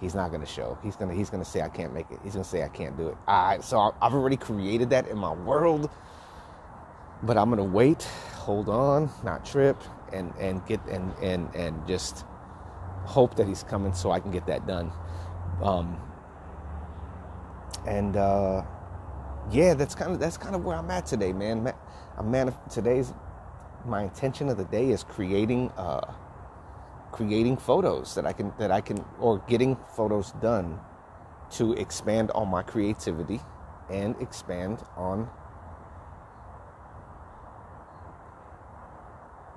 he's 0.00 0.14
not 0.14 0.28
going 0.30 0.40
to 0.40 0.46
show. 0.46 0.78
He's 0.82 0.96
going 0.96 1.10
to 1.10 1.16
he's 1.16 1.30
going 1.30 1.42
to 1.42 1.48
say 1.48 1.62
I 1.62 1.68
can't 1.68 1.92
make 1.92 2.10
it. 2.10 2.20
He's 2.22 2.34
going 2.34 2.44
to 2.44 2.48
say 2.48 2.62
I 2.62 2.68
can't 2.68 2.96
do 2.96 3.08
it. 3.08 3.16
I 3.26 3.60
so 3.60 3.94
I've 4.00 4.14
already 4.14 4.36
created 4.36 4.90
that 4.90 5.08
in 5.08 5.18
my 5.18 5.32
world. 5.32 5.90
But 7.22 7.36
I'm 7.36 7.50
going 7.50 7.58
to 7.58 7.64
wait, 7.64 8.02
hold 8.34 8.68
on, 8.68 9.10
not 9.24 9.44
trip 9.44 9.82
and 10.12 10.32
and 10.38 10.64
get 10.66 10.80
and 10.86 11.12
and 11.22 11.54
and 11.54 11.86
just 11.86 12.24
hope 13.04 13.36
that 13.36 13.46
he's 13.46 13.62
coming 13.62 13.92
so 13.92 14.10
I 14.10 14.20
can 14.20 14.30
get 14.30 14.46
that 14.46 14.66
done. 14.66 14.92
Um 15.62 16.00
and 17.86 18.16
uh 18.16 18.62
yeah, 19.50 19.74
that's 19.74 19.94
kind 19.94 20.12
of 20.12 20.20
that's 20.20 20.36
kind 20.36 20.54
of 20.54 20.64
where 20.64 20.76
I'm 20.76 20.90
at 20.90 21.06
today, 21.06 21.32
man. 21.32 21.72
I'm 22.16 22.30
man 22.30 22.54
today's 22.70 23.12
my 23.84 24.02
intention 24.02 24.48
of 24.48 24.56
the 24.56 24.64
day 24.64 24.90
is 24.90 25.02
creating 25.02 25.70
uh 25.76 26.12
creating 27.12 27.56
photos 27.56 28.14
that 28.14 28.26
I 28.26 28.32
can 28.32 28.52
that 28.58 28.70
I 28.70 28.80
can 28.80 29.04
or 29.18 29.38
getting 29.48 29.76
photos 29.96 30.32
done 30.42 30.80
to 31.52 31.72
expand 31.74 32.30
on 32.32 32.48
my 32.48 32.62
creativity 32.62 33.40
and 33.90 34.14
expand 34.20 34.82
on 34.96 35.28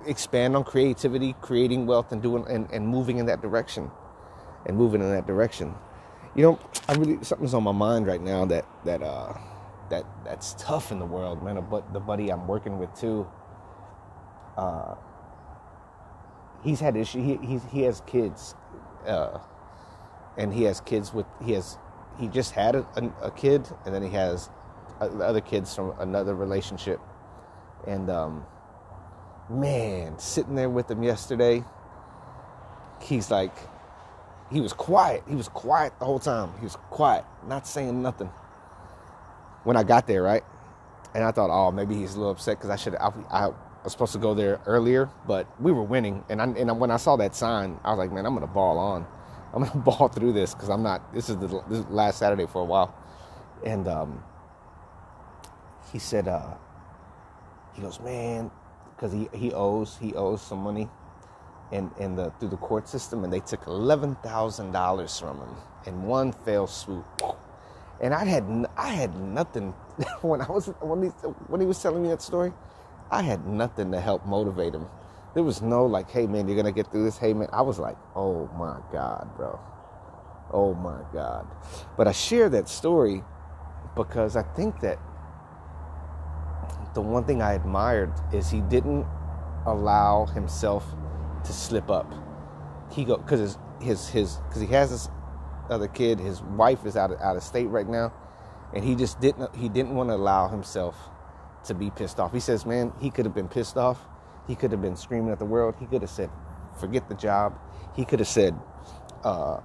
expand 0.06 0.56
on 0.56 0.64
creativity, 0.64 1.34
creating 1.40 1.86
wealth 1.86 2.12
and 2.12 2.22
doing 2.22 2.44
and, 2.48 2.68
and 2.72 2.86
moving 2.86 3.18
in 3.18 3.26
that 3.26 3.42
direction. 3.42 3.90
And 4.66 4.76
moving 4.76 5.00
in 5.00 5.10
that 5.10 5.26
direction. 5.26 5.74
You 6.36 6.42
know, 6.44 6.60
I 6.88 6.94
really 6.94 7.22
something's 7.24 7.52
on 7.52 7.64
my 7.64 7.72
mind 7.72 8.06
right 8.06 8.22
now 8.22 8.44
that 8.46 8.64
that 8.84 9.02
uh 9.02 9.34
that 9.90 10.04
that's 10.24 10.54
tough 10.54 10.92
in 10.92 10.98
the 10.98 11.04
world, 11.04 11.42
man. 11.42 11.64
But 11.68 11.92
the 11.92 12.00
buddy 12.00 12.30
I'm 12.30 12.46
working 12.46 12.78
with 12.78 12.94
too, 12.94 13.26
uh 14.56 14.94
he's 16.62 16.80
had 16.80 16.96
issues. 16.96 17.24
He 17.24 17.46
he's, 17.46 17.62
he 17.70 17.82
has 17.82 18.02
kids, 18.06 18.54
uh, 19.06 19.38
and 20.36 20.52
he 20.52 20.64
has 20.64 20.80
kids 20.80 21.12
with 21.12 21.26
he 21.44 21.52
has 21.52 21.78
he 22.18 22.28
just 22.28 22.52
had 22.52 22.74
a, 22.74 22.86
a, 23.22 23.30
kid, 23.30 23.66
and 23.84 23.94
then 23.94 24.02
he 24.02 24.10
has 24.10 24.50
other 25.00 25.40
kids 25.40 25.74
from 25.74 25.94
another 25.98 26.34
relationship, 26.34 27.00
and 27.86 28.10
um, 28.10 28.44
man, 29.48 30.18
sitting 30.18 30.54
there 30.54 30.70
with 30.70 30.90
him 30.90 31.02
yesterday, 31.02 31.64
he's 33.00 33.30
like, 33.30 33.54
he 34.50 34.60
was 34.60 34.72
quiet. 34.72 35.22
He 35.28 35.34
was 35.34 35.48
quiet 35.48 35.98
the 35.98 36.04
whole 36.04 36.18
time. 36.18 36.52
He 36.58 36.64
was 36.64 36.76
quiet, 36.90 37.24
not 37.46 37.66
saying 37.66 38.02
nothing. 38.02 38.30
When 39.64 39.76
I 39.76 39.84
got 39.84 40.06
there, 40.06 40.22
right, 40.22 40.44
and 41.14 41.24
I 41.24 41.30
thought, 41.30 41.50
oh, 41.50 41.70
maybe 41.70 41.94
he's 41.94 42.14
a 42.14 42.18
little 42.18 42.32
upset 42.32 42.58
because 42.58 42.70
I 42.70 42.76
should 42.76 42.96
I, 42.96 43.12
I 43.30 43.50
I 43.82 43.86
was 43.86 43.92
supposed 43.92 44.12
to 44.12 44.18
go 44.20 44.34
there 44.34 44.60
earlier, 44.66 45.10
but 45.26 45.48
we 45.60 45.72
were 45.72 45.82
winning. 45.82 46.24
And 46.28 46.40
I, 46.40 46.46
and 46.46 46.80
when 46.80 46.92
I 46.92 46.98
saw 46.98 47.16
that 47.16 47.34
sign, 47.34 47.80
I 47.84 47.90
was 47.90 47.98
like, 47.98 48.12
man, 48.12 48.26
I'm 48.26 48.34
gonna 48.34 48.46
ball 48.46 48.78
on. 48.78 49.06
I'm 49.54 49.64
gonna 49.64 49.80
ball 49.80 50.08
through 50.08 50.32
this 50.34 50.54
because 50.54 50.70
I'm 50.70 50.82
not. 50.84 51.12
This 51.12 51.28
is 51.28 51.36
the 51.38 51.48
this 51.68 51.80
is 51.80 51.86
last 51.88 52.18
Saturday 52.18 52.46
for 52.46 52.62
a 52.62 52.64
while. 52.64 52.94
And 53.66 53.88
um, 53.88 54.22
he 55.92 55.98
said, 55.98 56.28
uh, 56.28 56.54
he 57.74 57.82
goes, 57.82 58.00
man, 58.00 58.50
because 58.94 59.12
he 59.12 59.28
he 59.34 59.52
owes 59.52 59.98
he 60.00 60.14
owes 60.14 60.42
some 60.42 60.60
money, 60.60 60.88
in, 61.72 61.90
in 61.98 62.14
the 62.14 62.30
through 62.38 62.50
the 62.50 62.56
court 62.58 62.88
system, 62.88 63.24
and 63.24 63.32
they 63.32 63.40
took 63.40 63.66
eleven 63.66 64.14
thousand 64.16 64.72
dollars 64.72 65.18
from 65.18 65.38
him 65.38 65.56
in 65.86 66.02
one 66.04 66.32
fell 66.32 66.66
swoop. 66.66 67.04
And 68.00 68.14
I 68.14 68.24
had 68.24 68.44
I 68.76 68.88
had 68.90 69.16
nothing 69.16 69.72
when 70.22 70.40
I 70.40 70.50
was 70.50 70.66
when 70.80 71.02
he 71.02 71.08
when 71.48 71.60
he 71.60 71.66
was 71.66 71.82
telling 71.82 72.02
me 72.02 72.08
that 72.10 72.22
story. 72.22 72.52
I 73.12 73.20
had 73.20 73.46
nothing 73.46 73.92
to 73.92 74.00
help 74.00 74.24
motivate 74.24 74.74
him. 74.74 74.86
There 75.34 75.42
was 75.42 75.60
no 75.60 75.84
like, 75.84 76.10
hey 76.10 76.26
man, 76.26 76.48
you're 76.48 76.56
gonna 76.56 76.72
get 76.72 76.90
through 76.90 77.04
this. 77.04 77.18
Hey 77.18 77.34
man, 77.34 77.48
I 77.52 77.60
was 77.60 77.78
like, 77.78 77.96
oh 78.16 78.50
my 78.58 78.78
god, 78.90 79.30
bro, 79.36 79.60
oh 80.50 80.72
my 80.74 81.00
god. 81.12 81.46
But 81.98 82.08
I 82.08 82.12
share 82.12 82.48
that 82.48 82.70
story 82.70 83.22
because 83.94 84.34
I 84.34 84.42
think 84.42 84.80
that 84.80 84.98
the 86.94 87.02
one 87.02 87.24
thing 87.24 87.42
I 87.42 87.52
admired 87.52 88.12
is 88.32 88.50
he 88.50 88.62
didn't 88.62 89.06
allow 89.66 90.24
himself 90.24 90.84
to 91.44 91.52
slip 91.52 91.90
up. 91.90 92.10
He 92.90 93.04
go 93.04 93.18
because 93.18 93.40
his 93.40 93.58
his 93.80 94.08
his 94.08 94.36
because 94.48 94.62
he 94.62 94.68
has 94.68 94.90
this 94.90 95.10
other 95.68 95.88
kid. 95.88 96.18
His 96.18 96.40
wife 96.40 96.86
is 96.86 96.96
out 96.96 97.10
of, 97.10 97.20
out 97.20 97.36
of 97.36 97.42
state 97.42 97.66
right 97.66 97.88
now, 97.88 98.10
and 98.74 98.82
he 98.82 98.94
just 98.94 99.20
didn't 99.20 99.54
he 99.54 99.68
didn't 99.68 99.94
want 99.94 100.08
to 100.08 100.14
allow 100.14 100.48
himself 100.48 100.96
to 101.66 101.74
be 101.74 101.90
pissed 101.90 102.18
off. 102.18 102.32
He 102.32 102.40
says, 102.40 102.66
man, 102.66 102.92
he 103.00 103.10
could 103.10 103.24
have 103.24 103.34
been 103.34 103.48
pissed 103.48 103.76
off. 103.76 103.98
He 104.48 104.54
could 104.54 104.72
have 104.72 104.82
been 104.82 104.96
screaming 104.96 105.30
at 105.30 105.38
the 105.38 105.44
world. 105.44 105.74
He 105.78 105.86
could 105.86 106.02
have 106.02 106.10
said, 106.10 106.30
forget 106.80 107.08
the 107.08 107.14
job. 107.14 107.58
He 107.94 108.04
could 108.04 108.18
have 108.18 108.28
said, 108.28 108.58
uh, 109.24 109.60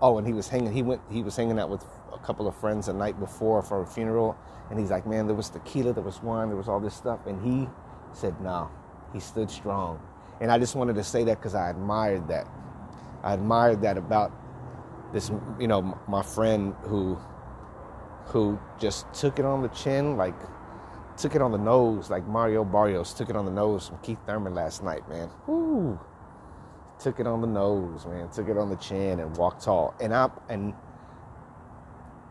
oh, 0.00 0.18
and 0.18 0.26
he 0.26 0.32
was 0.32 0.48
hanging. 0.48 0.72
He 0.72 0.82
went. 0.82 1.02
He 1.10 1.22
was 1.22 1.34
hanging 1.34 1.58
out 1.58 1.70
with 1.70 1.84
a 2.12 2.18
couple 2.18 2.46
of 2.46 2.56
friends 2.56 2.86
the 2.86 2.92
night 2.92 3.18
before 3.18 3.62
for 3.62 3.82
a 3.82 3.86
funeral, 3.86 4.36
and 4.70 4.78
he's 4.78 4.90
like, 4.90 5.06
man, 5.06 5.26
there 5.26 5.34
was 5.34 5.50
tequila, 5.50 5.92
there 5.92 6.04
was 6.04 6.22
wine, 6.22 6.48
there 6.48 6.56
was 6.56 6.68
all 6.68 6.80
this 6.80 6.94
stuff, 6.94 7.26
and 7.26 7.42
he 7.42 7.68
said, 8.12 8.40
no. 8.40 8.70
He 9.12 9.20
stood 9.20 9.50
strong, 9.50 10.00
and 10.40 10.52
I 10.52 10.58
just 10.58 10.76
wanted 10.76 10.96
to 10.96 11.04
say 11.04 11.24
that 11.24 11.38
because 11.38 11.54
I 11.54 11.70
admired 11.70 12.28
that. 12.28 12.46
I 13.22 13.32
admired 13.32 13.80
that 13.82 13.96
about 13.96 14.32
this, 15.12 15.30
you 15.58 15.66
know, 15.66 15.98
my 16.06 16.22
friend 16.22 16.74
who 16.82 17.18
who 18.26 18.58
just 18.78 19.10
took 19.14 19.38
it 19.38 19.46
on 19.46 19.62
the 19.62 19.68
chin, 19.68 20.18
like 20.18 20.34
took 21.18 21.34
it 21.34 21.42
on 21.42 21.52
the 21.52 21.58
nose, 21.58 22.10
like 22.10 22.26
Mario 22.26 22.64
Barrios 22.64 23.12
took 23.12 23.28
it 23.28 23.36
on 23.36 23.44
the 23.44 23.50
nose 23.50 23.88
from 23.88 23.98
Keith 23.98 24.18
Thurman 24.26 24.54
last 24.54 24.82
night, 24.82 25.08
man. 25.08 25.28
Woo. 25.46 25.98
Took 27.00 27.20
it 27.20 27.26
on 27.26 27.40
the 27.40 27.46
nose, 27.46 28.06
man. 28.06 28.28
Took 28.30 28.48
it 28.48 28.56
on 28.56 28.70
the 28.70 28.76
chin 28.76 29.20
and 29.20 29.36
walked 29.36 29.64
tall. 29.64 29.94
And 30.00 30.14
I 30.14 30.30
and 30.48 30.72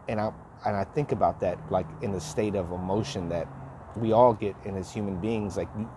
and 0.07 0.19
I 0.19 0.31
and 0.65 0.75
I 0.75 0.83
think 0.83 1.11
about 1.11 1.39
that 1.41 1.59
like 1.71 1.85
in 2.01 2.11
the 2.11 2.21
state 2.21 2.55
of 2.55 2.71
emotion 2.71 3.29
that 3.29 3.47
we 3.95 4.11
all 4.11 4.33
get 4.33 4.55
in 4.65 4.75
as 4.75 4.91
human 4.91 5.19
beings. 5.19 5.57
Like 5.57 5.69
you, 5.77 5.89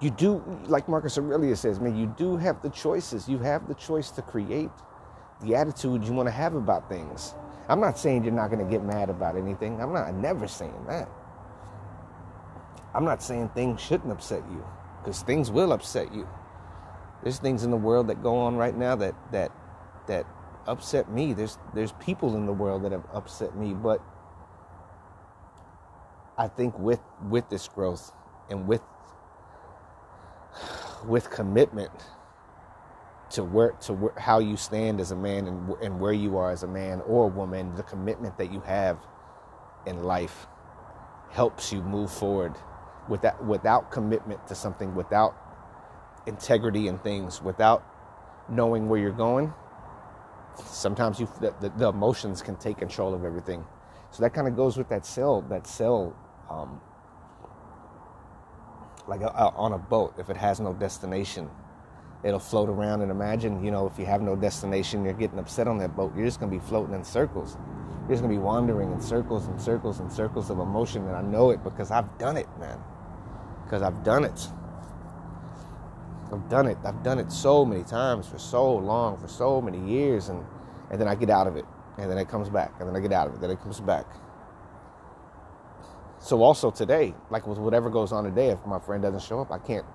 you 0.00 0.10
do, 0.10 0.42
like 0.66 0.88
Marcus 0.88 1.16
Aurelius 1.18 1.60
says, 1.60 1.80
man, 1.80 1.96
you 1.96 2.12
do 2.18 2.36
have 2.36 2.62
the 2.62 2.70
choices. 2.70 3.28
You 3.28 3.38
have 3.38 3.66
the 3.66 3.74
choice 3.74 4.10
to 4.12 4.22
create 4.22 4.70
the 5.42 5.54
attitude 5.54 6.04
you 6.04 6.12
want 6.12 6.28
to 6.28 6.32
have 6.32 6.54
about 6.54 6.88
things. 6.88 7.34
I'm 7.68 7.80
not 7.80 7.98
saying 7.98 8.24
you're 8.24 8.32
not 8.32 8.50
going 8.50 8.64
to 8.64 8.70
get 8.70 8.84
mad 8.84 9.10
about 9.10 9.36
anything. 9.36 9.80
I'm 9.80 9.92
not 9.92 10.08
I'm 10.08 10.20
never 10.20 10.46
saying 10.46 10.84
that. 10.88 11.08
I'm 12.94 13.04
not 13.04 13.22
saying 13.22 13.50
things 13.50 13.80
shouldn't 13.80 14.12
upset 14.12 14.42
you 14.50 14.64
because 15.00 15.22
things 15.22 15.50
will 15.50 15.72
upset 15.72 16.14
you. 16.14 16.28
There's 17.22 17.38
things 17.38 17.64
in 17.64 17.70
the 17.70 17.76
world 17.76 18.08
that 18.08 18.22
go 18.22 18.36
on 18.36 18.56
right 18.56 18.76
now 18.76 18.96
that 18.96 19.14
that 19.32 19.52
that 20.06 20.26
upset 20.66 21.10
me. 21.10 21.32
There's 21.32 21.58
there's 21.74 21.92
people 21.92 22.36
in 22.36 22.46
the 22.46 22.52
world 22.52 22.84
that 22.84 22.92
have 22.92 23.04
upset 23.12 23.56
me, 23.56 23.74
but 23.74 24.02
I 26.38 26.48
think 26.48 26.78
with 26.78 27.00
with 27.28 27.48
this 27.48 27.68
growth 27.68 28.12
and 28.48 28.68
with 28.68 28.82
with 31.06 31.30
commitment 31.30 31.92
to 33.30 33.42
where 33.42 33.70
to 33.72 33.92
where, 33.92 34.12
how 34.18 34.38
you 34.38 34.56
stand 34.56 35.00
as 35.00 35.10
a 35.10 35.16
man 35.16 35.46
and, 35.46 35.70
and 35.82 36.00
where 36.00 36.12
you 36.12 36.36
are 36.36 36.50
as 36.50 36.62
a 36.62 36.68
man 36.68 37.00
or 37.06 37.24
a 37.24 37.28
woman, 37.28 37.74
the 37.74 37.82
commitment 37.82 38.38
that 38.38 38.52
you 38.52 38.60
have 38.60 38.98
in 39.86 40.04
life 40.04 40.46
helps 41.30 41.72
you 41.72 41.82
move 41.82 42.10
forward. 42.10 42.54
Without 43.08 43.44
without 43.44 43.90
commitment 43.90 44.46
to 44.48 44.54
something, 44.54 44.94
without 44.94 45.36
integrity 46.26 46.88
in 46.88 46.98
things, 46.98 47.40
without 47.42 47.84
knowing 48.48 48.88
where 48.88 49.00
you're 49.00 49.12
going, 49.12 49.52
sometimes 50.64 51.20
you 51.20 51.28
the, 51.40 51.54
the, 51.60 51.68
the 51.70 51.88
emotions 51.88 52.42
can 52.42 52.56
take 52.56 52.78
control 52.78 53.14
of 53.14 53.24
everything. 53.24 53.64
So 54.10 54.22
that 54.22 54.34
kind 54.34 54.48
of 54.48 54.56
goes 54.56 54.76
with 54.76 54.88
that 54.88 55.04
cell 55.04 55.42
that 55.42 55.66
cell 55.66 56.16
um, 56.48 56.80
like 59.06 59.20
a, 59.20 59.28
a, 59.28 59.52
on 59.56 59.72
a 59.72 59.78
boat 59.78 60.14
if 60.18 60.30
it 60.30 60.36
has 60.36 60.58
no 60.60 60.72
destination 60.72 61.50
it'll 62.24 62.40
float 62.40 62.68
around 62.68 63.02
and 63.02 63.10
imagine 63.10 63.64
you 63.64 63.70
know 63.70 63.86
if 63.86 63.98
you 63.98 64.06
have 64.06 64.20
no 64.22 64.36
destination 64.36 65.04
you're 65.04 65.14
getting 65.14 65.38
upset 65.38 65.68
on 65.68 65.78
that 65.78 65.94
boat 65.96 66.12
you're 66.16 66.24
just 66.24 66.40
going 66.40 66.50
to 66.50 66.58
be 66.58 66.64
floating 66.64 66.94
in 66.94 67.04
circles. 67.04 67.56
You're 68.02 68.14
just 68.14 68.22
going 68.22 68.34
to 68.34 68.40
be 68.40 68.44
wandering 68.44 68.92
in 68.92 69.00
circles 69.00 69.46
and 69.48 69.60
circles 69.60 69.98
and 69.98 70.12
circles 70.12 70.50
of 70.50 70.60
emotion 70.60 71.06
and 71.06 71.16
i 71.16 71.22
know 71.22 71.50
it 71.50 71.62
because 71.64 71.90
i've 71.90 72.18
done 72.18 72.36
it 72.36 72.48
man. 72.58 72.78
Because 73.64 73.82
i've 73.82 74.02
done 74.04 74.24
it. 74.24 74.48
I've 76.32 76.48
done 76.48 76.66
it. 76.66 76.78
I've 76.84 77.02
done 77.04 77.20
it 77.20 77.30
so 77.30 77.64
many 77.64 77.84
times 77.84 78.26
for 78.26 78.38
so 78.38 78.74
long 78.74 79.16
for 79.18 79.28
so 79.28 79.60
many 79.60 79.80
years 79.88 80.28
and 80.28 80.44
and 80.90 81.00
then 81.00 81.08
i 81.08 81.14
get 81.14 81.30
out 81.30 81.46
of 81.46 81.56
it 81.56 81.64
and 81.98 82.10
then 82.10 82.18
it 82.18 82.28
comes 82.28 82.48
back 82.48 82.72
and 82.78 82.88
then 82.88 82.96
i 82.96 83.00
get 83.00 83.12
out 83.12 83.28
of 83.28 83.34
it 83.34 83.40
then 83.40 83.50
it 83.50 83.60
comes 83.60 83.80
back. 83.80 84.06
So 86.18 86.42
also 86.42 86.72
today, 86.72 87.14
like 87.30 87.46
with 87.46 87.58
whatever 87.58 87.90
goes 87.90 88.10
on 88.10 88.24
today, 88.24 88.48
if 88.48 88.64
my 88.66 88.80
friend 88.80 89.02
doesn't 89.02 89.22
show 89.22 89.40
up, 89.40 89.52
I 89.52 89.58
can't. 89.58 89.86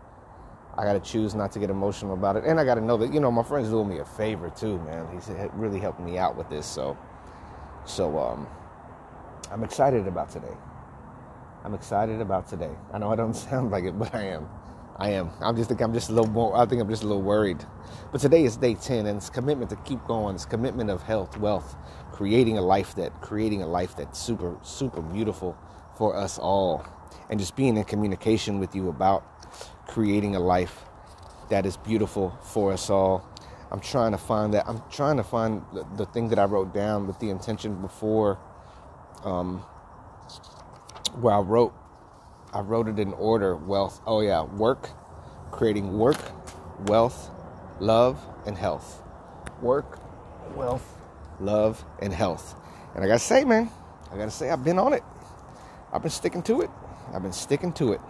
I 0.81 0.85
got 0.85 0.93
to 0.93 1.11
choose 1.11 1.35
not 1.35 1.51
to 1.51 1.59
get 1.59 1.69
emotional 1.69 2.15
about 2.15 2.38
it, 2.38 2.45
and 2.45 2.59
I 2.59 2.65
got 2.65 2.75
to 2.75 2.81
know 2.81 2.97
that 2.97 3.13
you 3.13 3.19
know 3.19 3.31
my 3.31 3.43
friend's 3.43 3.69
doing 3.69 3.88
me 3.88 4.00
a 4.00 4.05
favor 4.05 4.50
too, 4.50 4.79
man. 4.79 5.07
He's 5.13 5.29
really 5.53 5.79
helping 5.79 6.05
me 6.05 6.17
out 6.17 6.35
with 6.35 6.50
this, 6.50 6.65
so 6.65 6.97
so 7.85 8.19
um, 8.19 8.47
I'm 9.51 9.63
excited 9.63 10.07
about 10.07 10.31
today. 10.31 10.55
I'm 11.63 11.75
excited 11.75 12.21
about 12.21 12.47
today. 12.47 12.71
I 12.93 13.00
know 13.00 13.11
I 13.11 13.15
don't 13.15 13.33
sound 13.50 13.71
like 13.71 13.85
it, 13.85 14.00
but 14.00 14.15
I 14.15 14.23
am. 14.23 14.50
I 14.97 15.11
am. 15.11 15.31
I'm 15.41 15.55
just 15.55 15.69
think 15.69 15.81
I'm 15.81 15.93
just 15.93 16.09
a 16.09 16.13
little 16.13 16.31
more. 16.31 16.57
I 16.57 16.65
think 16.65 16.81
I'm 16.81 16.89
just 16.89 17.03
a 17.03 17.07
little 17.07 17.23
worried. 17.23 17.63
But 18.11 18.21
today 18.21 18.43
is 18.43 18.57
day 18.57 18.75
ten, 18.75 19.05
and 19.07 19.17
it's 19.17 19.29
commitment 19.29 19.69
to 19.71 19.77
keep 19.77 20.03
going. 20.07 20.35
It's 20.35 20.45
commitment 20.45 20.89
of 20.89 21.03
health, 21.03 21.38
wealth, 21.38 21.75
creating 22.11 22.57
a 22.57 22.61
life 22.61 22.95
that 22.95 23.21
creating 23.21 23.61
a 23.61 23.67
life 23.67 23.95
that's 23.95 24.19
super 24.19 24.57
super 24.63 25.01
beautiful 25.01 25.57
for 25.95 26.17
us 26.17 26.39
all. 26.39 26.85
And 27.30 27.39
just 27.39 27.56
being 27.56 27.77
in 27.77 27.84
communication 27.84 28.60
with 28.60 28.75
you 28.75 28.89
about 28.89 29.24
creating 29.88 30.36
a 30.36 30.39
life 30.39 30.86
that 31.50 31.65
is 31.65 31.77
beautiful 31.77 32.38
for 32.41 32.72
us 32.72 32.89
all. 32.89 33.27
I'm 33.72 33.80
trying 33.80 34.12
to 34.12 34.18
find 34.18 34.53
that. 34.53 34.68
I'm 34.68 34.82
trying 34.91 35.18
to 35.18 35.24
find 35.24 35.63
the, 35.74 35.86
the 35.96 36.06
thing 36.06 36.30
that 36.30 36.39
I 36.39 36.46
wrote 36.46 36.74
down 36.74 37.08
with 37.08 37.20
the 37.20 37.30
intention 37.30 37.82
before, 37.82 38.38
um, 39.24 39.60
where 41.20 41.34
I 41.34 41.39
wrote, 41.39 41.74
I 42.53 42.60
wrote 42.60 42.88
it 42.89 43.00
in 43.00 43.13
order. 43.13 43.56
Wealth. 43.56 44.01
Oh 44.06 44.20
yeah, 44.22 44.44
work, 44.44 44.89
creating 45.51 45.98
work, 45.98 46.20
wealth, 46.88 47.32
love, 47.80 48.20
and 48.46 48.58
health. 48.58 49.01
Work, 49.62 50.00
wealth, 50.56 50.98
love, 51.39 51.84
and 52.01 52.12
health. 52.13 52.56
And 52.94 53.03
I 53.03 53.08
gotta 53.08 53.20
say, 53.20 53.46
man, 53.46 53.70
I 54.12 54.18
gotta 54.18 54.32
say, 54.32 54.50
I've 54.50 54.63
been 54.63 54.80
on 54.80 54.94
it. 54.94 55.03
I've 55.94 56.01
been 56.01 56.12
sticking 56.12 56.44
to 56.44 56.62
it. 56.62 56.70
I've 57.13 57.24
been 57.24 57.34
sticking 57.34 57.74
to 57.74 57.93
it. 57.93 58.01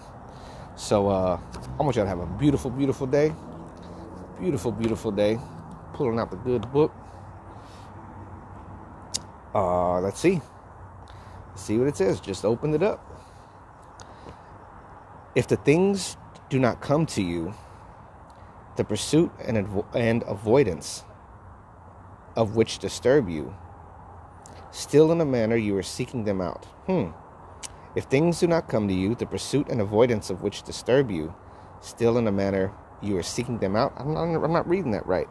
So 0.75 1.09
uh, 1.09 1.39
I 1.79 1.83
want 1.83 1.95
y'all 1.95 2.05
to 2.05 2.09
have 2.09 2.19
a 2.19 2.25
beautiful, 2.25 2.71
beautiful 2.71 3.07
day. 3.07 3.33
Beautiful, 4.39 4.71
beautiful 4.71 5.11
day. 5.11 5.39
Pulling 5.93 6.19
out 6.19 6.31
the 6.31 6.37
good 6.37 6.71
book. 6.71 6.93
Uh, 9.53 9.99
let's 10.01 10.19
see. 10.19 10.41
Let's 11.49 11.63
see 11.63 11.77
what 11.77 11.87
it 11.87 11.97
says. 11.97 12.19
Just 12.19 12.45
opened 12.45 12.75
it 12.75 12.83
up. 12.83 13.05
If 15.35 15.47
the 15.47 15.57
things 15.57 16.17
do 16.49 16.59
not 16.59 16.81
come 16.81 17.05
to 17.07 17.21
you, 17.21 17.53
the 18.77 18.83
pursuit 18.83 19.31
and, 19.45 19.57
avo- 19.57 19.95
and 19.95 20.23
avoidance 20.27 21.03
of 22.35 22.55
which 22.55 22.79
disturb 22.79 23.29
you, 23.29 23.55
still 24.71 25.11
in 25.11 25.21
a 25.21 25.25
manner 25.25 25.55
you 25.55 25.75
are 25.77 25.83
seeking 25.83 26.23
them 26.23 26.41
out. 26.41 26.65
Hmm. 26.87 27.09
If 27.95 28.05
things 28.05 28.39
do 28.39 28.47
not 28.47 28.69
come 28.69 28.87
to 28.87 28.93
you, 28.93 29.15
the 29.15 29.25
pursuit 29.25 29.67
and 29.69 29.81
avoidance 29.81 30.29
of 30.29 30.41
which 30.41 30.63
disturb 30.63 31.11
you, 31.11 31.33
still 31.81 32.17
in 32.17 32.27
a 32.27 32.31
manner 32.31 32.71
you 33.01 33.17
are 33.17 33.23
seeking 33.23 33.57
them 33.57 33.75
out. 33.75 33.93
I'm 33.97 34.13
not, 34.13 34.43
I'm 34.43 34.53
not 34.53 34.67
reading 34.67 34.91
that 34.91 35.05
right. 35.05 35.27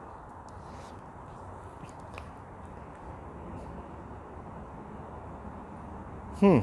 Hmm. 6.41 6.61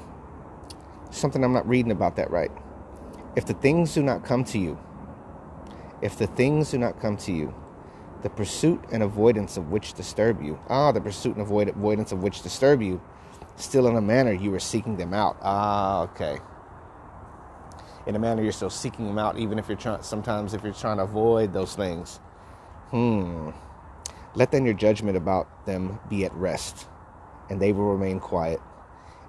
Something 1.12 1.44
I'm 1.44 1.54
not 1.54 1.68
reading 1.68 1.92
about 1.92 2.16
that 2.18 2.30
right. 2.30 2.52
If 3.36 3.46
the 3.46 3.54
things 3.54 3.94
do 3.94 4.04
not 4.04 4.24
come 4.26 4.44
to 4.46 4.58
you, 4.60 4.78
if 6.02 6.18
the 6.18 6.28
things 6.28 6.72
do 6.72 6.78
not 6.78 7.00
come 7.00 7.18
to 7.18 7.32
you, 7.32 7.54
the 8.24 8.30
pursuit 8.30 8.84
and 8.92 9.04
avoidance 9.04 9.58
of 9.58 9.70
which 9.72 9.94
disturb 9.94 10.42
you, 10.42 10.60
ah, 10.70 10.92
the 10.92 11.02
pursuit 11.02 11.36
and 11.36 11.42
avoid- 11.42 11.70
avoidance 11.70 12.12
of 12.12 12.24
which 12.24 12.42
disturb 12.42 12.82
you, 12.82 13.02
still 13.58 13.88
in 13.88 13.98
a 13.98 14.02
manner 14.02 14.34
you 14.34 14.52
were 14.52 14.60
seeking 14.62 14.98
them 14.98 15.14
out. 15.14 15.38
Ah, 15.44 16.04
okay. 16.04 16.40
in 18.08 18.16
a 18.16 18.20
manner 18.20 18.44
you're 18.44 18.52
still 18.54 18.70
seeking 18.70 19.08
them 19.08 19.20
out, 19.20 19.38
even 19.38 19.60
if 19.60 19.68
you're 19.70 19.78
trying. 19.78 20.02
Sometimes 20.04 20.54
if 20.54 20.64
you're 20.64 20.74
trying 20.74 20.98
to 20.98 21.04
avoid 21.04 21.54
those 21.54 21.76
things, 21.76 22.20
hmm. 22.92 23.52
Let 24.36 24.52
then 24.52 24.66
your 24.66 24.76
judgment 24.76 25.18
about 25.18 25.66
them 25.66 26.00
be 26.10 26.26
at 26.26 26.34
rest, 26.34 26.88
and 27.50 27.62
they 27.62 27.74
will 27.74 27.86
remain 27.92 28.20
quiet, 28.20 28.62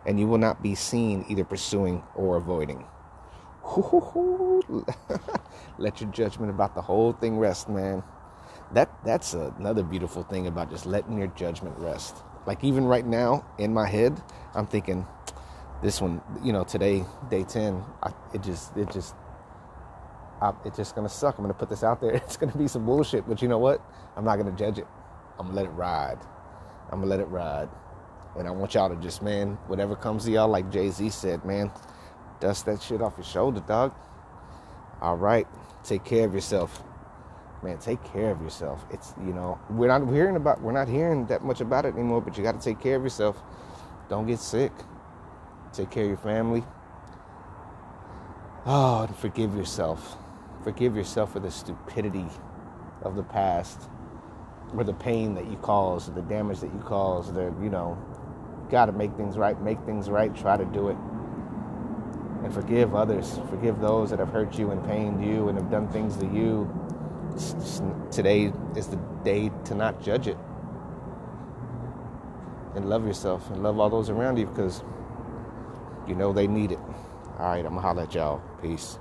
and 0.07 0.21
you 0.21 0.29
will 0.29 0.39
not 0.39 0.63
be 0.63 0.75
seen 0.77 1.25
either 1.29 1.45
pursuing 1.45 2.03
or 2.15 2.37
avoiding. 2.37 2.87
Let 5.79 6.01
your 6.01 6.11
judgment 6.13 6.51
about 6.51 6.75
the 6.75 6.83
whole 6.83 7.13
thing 7.15 7.39
rest, 7.39 7.69
man. 7.69 8.03
That 8.73 8.91
that's 9.05 9.35
another 9.35 9.83
beautiful 9.85 10.25
thing 10.25 10.47
about 10.47 10.71
just 10.71 10.87
letting 10.87 11.19
your 11.19 11.29
judgment 11.29 11.77
rest. 11.79 12.17
Like 12.49 12.64
even 12.64 12.87
right 12.87 13.05
now 13.05 13.45
in 13.59 13.75
my 13.75 13.87
head, 13.87 14.19
I'm 14.55 14.67
thinking 14.67 15.07
this 15.83 16.00
one, 16.00 16.23
you 16.43 16.55
know, 16.55 16.64
today, 16.64 17.05
day 17.28 17.45
10, 17.45 17.85
I, 18.02 18.11
it 18.33 18.43
just 18.43 18.75
it 18.75 18.90
just 18.90 19.14
I, 20.40 20.55
it's 20.64 20.78
just 20.78 20.95
gonna 20.95 21.11
suck. 21.11 21.37
I'm 21.37 21.45
gonna 21.45 21.52
put 21.52 21.69
this 21.69 21.85
out 21.85 22.00
there. 22.00 22.12
It's 22.25 22.38
gonna 22.38 22.57
be 22.57 22.67
some 22.67 22.87
bullshit, 22.87 23.28
but 23.28 23.43
you 23.43 23.49
know 23.49 23.59
what? 23.59 23.83
I'm 24.17 24.25
not 24.25 24.37
gonna 24.37 24.57
judge 24.57 24.78
it. 24.78 24.87
I'm 25.38 25.49
gonna 25.49 25.57
let 25.57 25.67
it 25.67 25.73
ride. 25.73 26.21
I'm 26.90 27.00
gonna 27.00 27.11
let 27.11 27.21
it 27.21 27.26
ride. 27.26 27.69
And 28.38 28.49
I 28.49 28.50
want 28.50 28.73
y'all 28.73 28.88
to 28.88 28.97
just, 28.97 29.21
man, 29.21 29.59
whatever 29.67 29.95
comes 29.95 30.25
to 30.25 30.31
y'all, 30.31 30.49
like 30.49 30.73
Jay 30.73 30.88
Z 30.88 31.11
said, 31.11 31.45
man, 31.45 31.71
dust 32.40 32.64
that 32.64 32.81
shit 32.81 33.02
off 33.02 33.12
your 33.19 33.26
shoulder, 33.26 33.61
dog. 33.61 33.93
All 35.02 35.19
right, 35.19 35.47
take 35.85 36.02
care 36.02 36.25
of 36.25 36.33
yourself, 36.33 36.83
man. 37.62 37.79
Take 37.79 38.03
care 38.05 38.31
of 38.31 38.41
yourself. 38.43 38.85
It's 38.91 39.15
you 39.21 39.33
know 39.33 39.59
we're 39.71 39.88
not 39.88 40.09
hearing 40.12 40.37
about 40.37 40.61
we're 40.62 40.73
not 40.73 40.88
hearing 40.88 41.27
that 41.27 41.45
much 41.45 41.61
about 41.61 41.85
it 41.85 41.95
anymore, 41.95 42.21
but 42.21 42.37
you 42.37 42.45
got 42.45 42.61
to 42.61 42.65
take 42.65 42.81
care 42.81 42.97
of 42.97 43.03
yourself. 43.03 43.43
Don't 44.09 44.27
get 44.27 44.38
sick. 44.38 44.73
Take 45.73 45.91
care 45.91 46.05
of 46.05 46.09
your 46.09 46.19
family. 46.19 46.65
Oh, 48.67 49.05
and 49.05 49.17
forgive 49.17 49.55
yourself. 49.55 50.17
Forgive 50.65 50.97
yourself 50.97 51.33
for 51.33 51.41
the 51.41 51.50
stupidity 51.50 52.27
of 53.03 53.17
the 53.17 53.23
past 53.23 53.88
or 54.77 54.85
the 54.85 54.93
pain 54.93 55.35
that 55.35 55.47
you 55.50 55.57
caused, 55.57 56.15
the 56.15 56.23
damage 56.23 56.61
that 56.61 56.73
you 56.73 56.81
caused, 56.81 57.35
the, 57.35 57.45
you 57.62 57.71
know, 57.71 57.97
got 58.71 58.87
to 58.87 58.93
make 58.93 59.15
things 59.17 59.38
right, 59.38 59.61
make 59.62 59.81
things 59.87 60.11
right, 60.11 60.35
try 60.37 60.57
to 60.57 60.65
do 60.67 60.88
it. 60.88 60.97
And 62.45 62.53
forgive 62.53 62.95
others. 62.95 63.41
Forgive 63.50 63.81
those 63.81 64.11
that 64.11 64.19
have 64.19 64.29
hurt 64.29 64.59
you 64.59 64.71
and 64.71 64.85
pained 64.85 65.25
you 65.25 65.49
and 65.49 65.59
have 65.59 65.71
done 65.71 65.88
things 65.88 66.17
to 66.19 66.27
you. 66.27 66.69
Today 68.11 68.52
is 68.76 68.88
the 68.88 68.99
day 69.25 69.50
to 69.66 69.75
not 69.75 70.02
judge 70.02 70.26
it. 70.26 70.37
And 72.75 72.88
love 72.88 73.07
yourself 73.07 73.50
and 73.50 73.62
love 73.62 73.78
all 73.78 73.90
those 73.90 74.11
around 74.11 74.38
you 74.38 74.47
because 74.47 74.83
you 76.07 76.14
know 76.14 76.33
they 76.33 76.47
need 76.47 76.73
it. 76.73 76.78
All 77.38 77.50
right, 77.50 77.64
I'm 77.64 77.75
to 77.75 77.80
holler 77.80 78.02
at 78.02 78.14
y'all. 78.14 78.42
Peace. 78.61 78.99